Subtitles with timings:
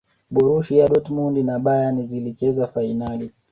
[0.31, 3.31] borusia dortmund na bayern zilicheza fainali